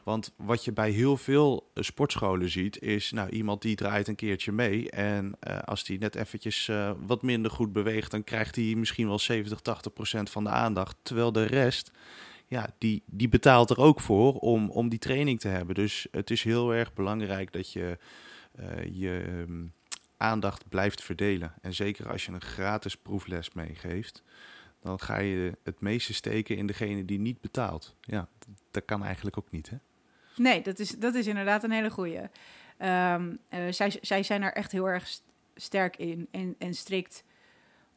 [0.04, 4.52] Want wat je bij heel veel sportscholen ziet, is nou, iemand die draait een keertje
[4.52, 4.90] mee.
[4.90, 6.72] En uh, als die net eventjes
[7.06, 10.96] wat minder goed beweegt, dan krijgt hij misschien wel 70, 80 procent van de aandacht.
[11.02, 11.92] Terwijl de rest,
[12.48, 15.76] ja, die, die betaalt er ook voor om, om die training te hebben.
[15.76, 17.98] Dus het is heel erg belangrijk dat je
[18.92, 19.74] je um,
[20.20, 21.54] aandacht blijft verdelen.
[21.62, 24.24] En zeker als je een gratis proefles meegeeft
[24.82, 27.96] dan ga je het meeste steken in degene die niet betaalt.
[28.02, 28.28] Ja,
[28.72, 29.78] dat kan eigenlijk ook niet, hè?
[30.36, 32.20] Nee, dat is, dat is inderdaad een hele goeie.
[32.20, 35.10] Um, uh, zij, zij zijn er echt heel erg
[35.56, 37.24] sterk in en, en strikt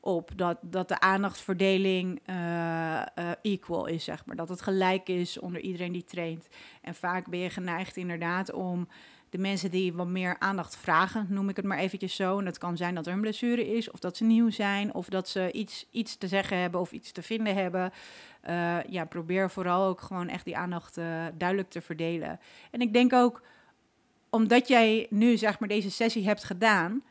[0.01, 2.35] op dat, dat de aandachtverdeling uh,
[3.19, 4.37] uh, equal is, zeg maar.
[4.37, 6.49] Dat het gelijk is onder iedereen die traint.
[6.81, 8.89] En vaak ben je geneigd inderdaad om
[9.33, 12.39] de mensen die wat meer aandacht vragen, noem ik het maar eventjes zo.
[12.39, 15.09] En dat kan zijn dat er een blessure is, of dat ze nieuw zijn, of
[15.09, 17.93] dat ze iets, iets te zeggen hebben of iets te vinden hebben.
[18.49, 22.41] Uh, ja, probeer vooral ook gewoon echt die aandacht uh, duidelijk te verdelen.
[22.71, 23.43] En ik denk ook,
[24.31, 27.03] omdat jij nu zeg maar deze sessie hebt gedaan,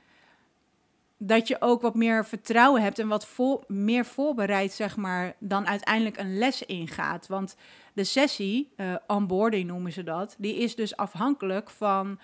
[1.24, 5.68] dat je ook wat meer vertrouwen hebt en wat vol, meer voorbereid, zeg maar, dan
[5.68, 7.28] uiteindelijk een les ingaat.
[7.28, 7.56] Want
[7.94, 12.20] de sessie, uh, onboarding noemen ze dat, die is dus afhankelijk van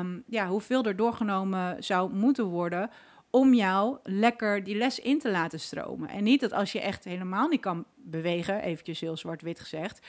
[0.00, 2.90] um, ja, hoeveel er doorgenomen zou moeten worden
[3.30, 6.08] om jou lekker die les in te laten stromen.
[6.08, 10.06] En niet dat als je echt helemaal niet kan bewegen, eventjes heel zwart-wit gezegd,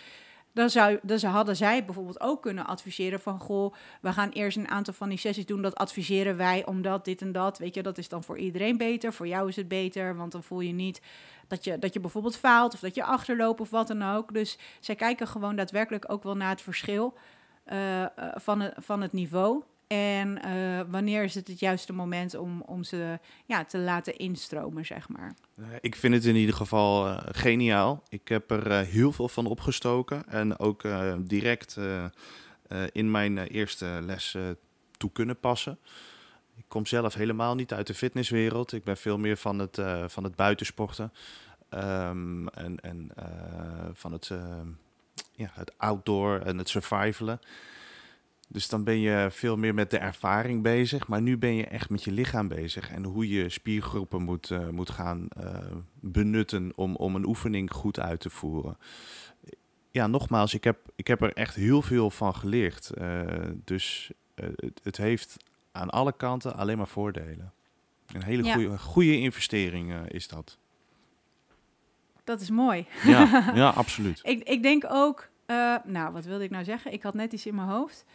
[0.59, 3.39] dan, zou, dan hadden zij bijvoorbeeld ook kunnen adviseren van...
[3.39, 5.61] goh, we gaan eerst een aantal van die sessies doen.
[5.61, 7.57] Dat adviseren wij omdat dit en dat.
[7.57, 9.13] Weet je, dat is dan voor iedereen beter.
[9.13, 11.01] Voor jou is het beter, want dan voel je niet
[11.47, 12.73] dat je, dat je bijvoorbeeld faalt...
[12.73, 14.33] of dat je achterloopt of wat dan ook.
[14.33, 17.13] Dus zij kijken gewoon daadwerkelijk ook wel naar het verschil
[17.73, 19.63] uh, van, het, van het niveau...
[19.89, 24.85] En uh, wanneer is het het juiste moment om, om ze ja, te laten instromen,
[24.85, 25.33] zeg maar?
[25.81, 28.03] Ik vind het in ieder geval uh, geniaal.
[28.09, 30.83] Ik heb er uh, heel veel van opgestoken en ook
[31.19, 31.77] direct
[32.91, 34.37] in mijn eerste les
[34.97, 35.79] toe kunnen passen.
[36.55, 38.73] Ik kom zelf helemaal niet uit de fitnesswereld.
[38.73, 41.13] Ik ben veel meer van het, van het buitensporten
[41.69, 43.11] um, en, en
[43.93, 44.31] van het,
[45.31, 47.39] ja, het outdoor en het survivalen.
[48.51, 51.07] Dus dan ben je veel meer met de ervaring bezig.
[51.07, 52.91] Maar nu ben je echt met je lichaam bezig.
[52.91, 55.57] En hoe je spiergroepen moet, uh, moet gaan uh,
[55.93, 58.77] benutten om, om een oefening goed uit te voeren.
[59.91, 62.91] Ja, nogmaals, ik heb, ik heb er echt heel veel van geleerd.
[63.01, 63.21] Uh,
[63.63, 65.37] dus het, het, heeft
[65.71, 67.53] aan alle kanten alleen maar voordelen.
[68.07, 68.53] Een hele ja.
[68.53, 70.57] goede, goede investering is dat.
[72.23, 72.85] Dat is mooi.
[73.03, 74.19] Ja, ja absoluut.
[74.23, 75.29] ik, ik denk ook,
[75.83, 76.93] nou, wat wilde ik nou zeggen?
[76.93, 78.05] Ik had net iets in mijn hoofd.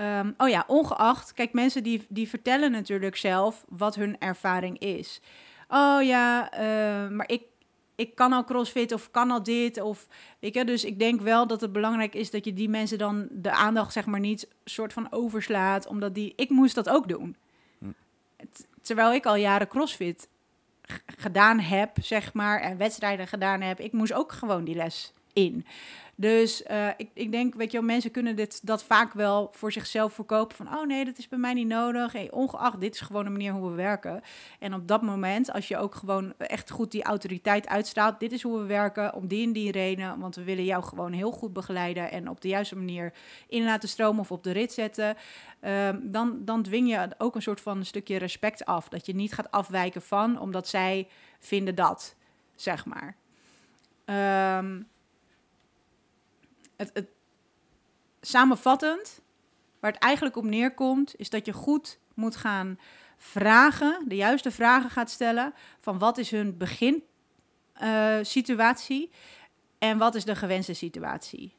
[0.00, 1.32] Um, oh ja, ongeacht.
[1.32, 5.20] Kijk, mensen die, die vertellen natuurlijk zelf wat hun ervaring is.
[5.68, 7.42] Oh ja, uh, maar ik,
[7.94, 9.80] ik kan al crossfit of kan al dit.
[9.80, 10.06] Of,
[10.38, 13.28] weet je, dus ik denk wel dat het belangrijk is dat je die mensen dan
[13.30, 15.86] de aandacht zeg maar niet soort van overslaat.
[15.86, 17.36] Omdat die, ik moest dat ook doen.
[17.78, 17.86] Hm.
[18.82, 20.28] Terwijl ik al jaren crossfit
[21.16, 23.80] gedaan heb, zeg maar, en wedstrijden gedaan heb.
[23.80, 25.66] Ik moest ook gewoon die les in.
[26.16, 30.12] Dus uh, ik, ik denk, weet je mensen kunnen dit, dat vaak wel voor zichzelf
[30.12, 30.56] verkopen.
[30.56, 32.12] Van, oh nee, dat is bij mij niet nodig.
[32.12, 34.22] Hey, ongeacht, dit is gewoon een manier hoe we werken.
[34.58, 38.20] En op dat moment, als je ook gewoon echt goed die autoriteit uitstraalt.
[38.20, 40.18] Dit is hoe we werken, om die en die reden.
[40.18, 42.10] Want we willen jou gewoon heel goed begeleiden.
[42.10, 43.12] En op de juiste manier
[43.48, 45.16] in laten stromen of op de rit zetten.
[45.60, 48.88] Um, dan, dan dwing je ook een soort van een stukje respect af.
[48.88, 52.14] Dat je niet gaat afwijken van, omdat zij vinden dat,
[52.54, 53.16] zeg maar.
[54.58, 54.86] Um,
[56.76, 57.04] het,
[58.20, 59.20] samenvattend,
[59.80, 62.78] waar het eigenlijk op neerkomt, is dat je goed moet gaan
[63.16, 69.16] vragen, de juiste vragen gaat stellen van wat is hun beginsituatie uh,
[69.78, 71.54] en wat is de gewenste situatie.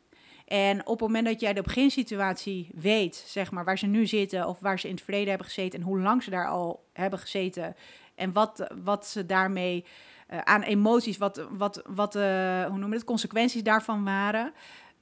[0.46, 4.48] En op het moment dat jij de beginsituatie weet, zeg maar, waar ze nu zitten
[4.48, 7.20] of waar ze in het verleden hebben gezeten en hoe lang ze daar al hebben
[7.20, 7.76] gezeten
[8.16, 9.86] en wat, wat ze daarmee
[10.30, 14.54] uh, aan emoties, wat, wat, wat uh, hoe noem je het, consequenties daarvan waren,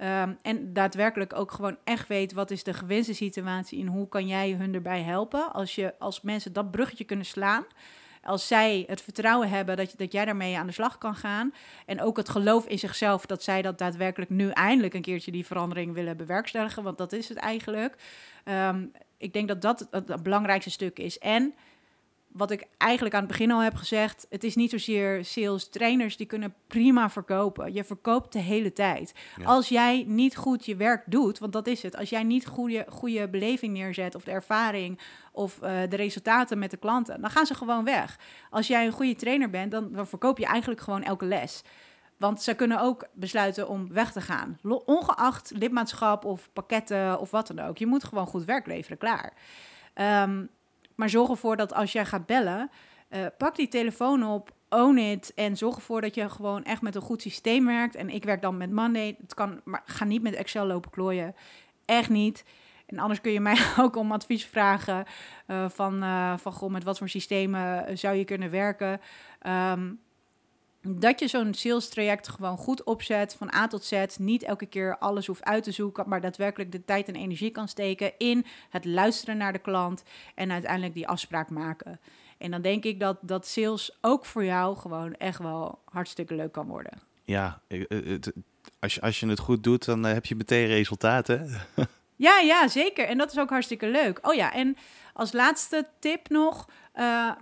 [0.03, 4.27] Um, en daadwerkelijk ook gewoon echt weet wat is de gewenste situatie en hoe kan
[4.27, 5.53] jij hun erbij helpen.
[5.53, 7.65] Als, je, als mensen dat bruggetje kunnen slaan,
[8.23, 11.53] als zij het vertrouwen hebben dat, je, dat jij daarmee aan de slag kan gaan.
[11.85, 15.45] En ook het geloof in zichzelf dat zij dat daadwerkelijk nu eindelijk een keertje die
[15.45, 16.83] verandering willen bewerkstelligen.
[16.83, 17.95] Want dat is het eigenlijk.
[18.45, 21.19] Um, ik denk dat dat het, het belangrijkste stuk is.
[21.19, 21.53] En
[22.33, 25.69] wat ik eigenlijk aan het begin al heb gezegd, het is niet zozeer sales.
[25.69, 27.73] Trainers die kunnen prima verkopen.
[27.73, 29.13] Je verkoopt de hele tijd.
[29.37, 29.45] Ja.
[29.45, 31.95] Als jij niet goed je werk doet, want dat is het.
[31.95, 34.99] Als jij niet goede, goede beleving neerzet of de ervaring
[35.31, 38.19] of eh, de resultaten met de klanten, dan gaan ze gewoon weg.
[38.49, 41.63] Als jij een goede trainer bent, dan, dan verkoop je eigenlijk gewoon elke les.
[42.17, 44.59] Want ze kunnen ook besluiten om weg te gaan.
[44.85, 47.77] Ongeacht lidmaatschap of pakketten of wat dan ook.
[47.77, 49.33] Je moet gewoon goed werk leveren, klaar.
[49.93, 50.45] Ehm,
[50.95, 52.69] maar zorg ervoor dat als jij gaat bellen,
[53.09, 56.95] eh, pak die telefoon op, own it en zorg ervoor dat je gewoon echt met
[56.95, 57.95] een goed systeem werkt.
[57.95, 59.15] En ik werk dan met Monday.
[59.21, 61.35] Het kan, maar ga niet met Excel lopen klooien.
[61.85, 62.43] Echt niet.
[62.85, 65.05] En anders kun je mij ook om advies vragen
[65.45, 69.01] eh, van, eh, van goh, met wat voor systemen zou je kunnen werken.
[69.39, 69.91] Ehm,
[70.87, 74.05] dat je zo'n sales traject gewoon goed opzet van A tot Z.
[74.17, 77.67] Niet elke keer alles hoeft uit te zoeken, maar daadwerkelijk de tijd en energie kan
[77.67, 80.03] steken in het luisteren naar de klant
[80.35, 81.99] en uiteindelijk die afspraak maken.
[82.37, 86.51] En dan denk ik dat, dat sales ook voor jou gewoon echt wel hartstikke leuk
[86.51, 87.01] kan worden.
[87.23, 88.19] Ja, eh, eh,
[88.79, 91.51] als, je, als je het goed doet, dan eh, heb je meteen resultaten.
[92.15, 93.07] Ja, ja, zeker.
[93.07, 94.27] En dat is ook hartstikke leuk.
[94.27, 94.77] Oh ja, en
[95.13, 96.69] als laatste tip nog,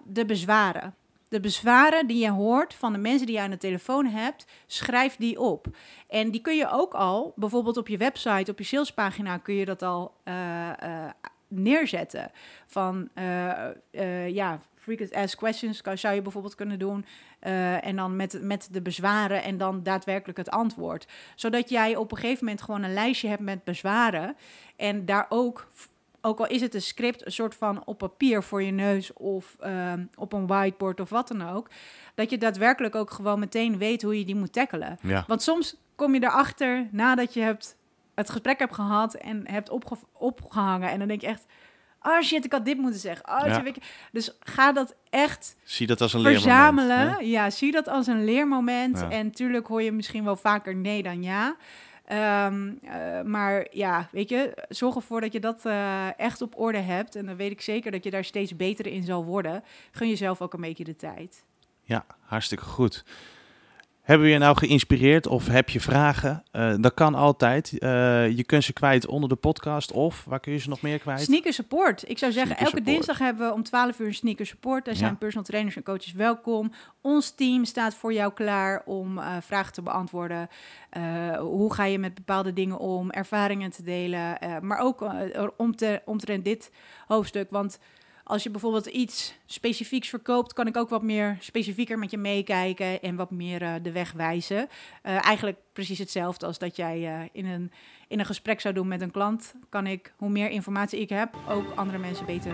[0.06, 0.96] de bezwaren.
[1.32, 5.16] De bezwaren die je hoort van de mensen die je aan de telefoon hebt, schrijf
[5.16, 5.68] die op.
[6.08, 9.66] En die kun je ook al, bijvoorbeeld op je website, op je salespagina, kun je
[9.66, 11.10] dat al eh, eh,
[11.48, 12.32] neerzetten.
[12.68, 17.06] Van, eh, ja, frequent asked questions zou je bijvoorbeeld kunnen doen.
[17.82, 21.08] en dan met, met de bezwaren en dan daadwerkelijk het antwoord.
[21.36, 24.36] Zodat jij op een gegeven moment gewoon een lijstje hebt met bezwaren.
[24.76, 25.68] En daar ook,
[26.22, 29.56] ook al is het een script, een soort van op papier voor je neus of
[29.60, 31.70] ehm, op een whiteboard of wat dan ook.
[32.16, 34.98] Dat je daadwerkelijk ook gewoon meteen weet hoe je die moet tackelen.
[35.02, 37.76] Ja, Want soms kom je erachter nadat je hebt
[38.16, 40.90] het gesprek hebt gehad en hebt opge opgehangen.
[40.90, 41.46] En dan denk je echt,
[42.02, 43.30] oh shit, ik had dit moeten zeggen.
[43.30, 43.64] Oh, Ja.
[44.12, 46.88] Dus ga dat echt zie dat als een verzamelen.
[46.98, 47.28] leermoment.
[47.28, 49.00] Ja, zie dat als een leermoment.
[49.00, 49.10] Ja.
[49.10, 51.56] En tuurlijk hoor je misschien wel vaker nee dan ja.
[52.12, 56.78] Ehm, eh, maar ja, weet je, zorg ervoor dat je dat eh, echt op orde
[56.78, 57.16] hebt.
[57.16, 59.64] En dan weet ik zeker dat je daar steeds beter in zal worden.
[59.92, 61.46] Gun jezelf ook een beetje de tijd.
[61.82, 63.04] Ja, hartstikke goed.
[64.02, 66.44] Hebben we je nou geïnspireerd of heb je vragen?
[66.52, 67.78] Eh, dat kan altijd.
[67.80, 67.90] Eh,
[68.38, 71.20] je kunt ze kwijt onder de podcast of waar kun je ze nog meer kwijt?
[71.22, 72.10] Sneaker support.
[72.10, 72.96] Ik zou zeggen, Sneaker elke support.
[72.96, 74.86] dinsdag hebben we om 12 uur een sneaker support.
[74.86, 75.00] Daar Ja.
[75.00, 76.72] zijn personal trainers en coaches welkom.
[77.02, 80.48] Ons team staat voor jou klaar om eh, vragen te beantwoorden.
[80.90, 83.10] Eh, hoe ga je met bepaalde dingen om?
[83.12, 84.40] Ervaringen te delen.
[84.40, 85.06] eh, maar ook
[85.58, 86.72] om te, omtrent dit
[87.08, 87.50] hoofdstuk.
[87.50, 87.80] Want
[88.32, 93.02] als je bijvoorbeeld iets specifieks verkoopt, kan ik ook wat meer specifieker met je meekijken
[93.02, 94.68] en wat meer eh, de weg wijzen.
[95.02, 97.72] Eh, eigenlijk precies hetzelfde als dat jij eh, in, een,
[98.08, 99.54] in een gesprek zou doen met een klant.
[99.70, 102.54] Kan ik, hoe meer informatie ik heb, ook andere mensen beter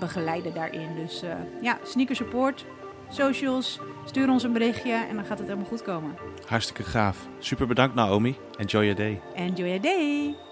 [0.00, 0.94] begeleiden daarin.
[0.94, 1.22] Dus
[1.62, 2.64] ja, sneaker support,
[3.08, 6.14] socials, stuur ons een berichtje en dan gaat het helemaal goed komen.
[6.46, 7.28] Hartstikke gaaf.
[7.38, 8.36] Super bedankt Naomi.
[8.56, 9.20] Enjoy your day.
[9.34, 10.47] Enjoy your day!